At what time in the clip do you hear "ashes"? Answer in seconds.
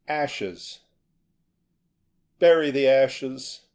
0.07-0.79, 2.87-3.61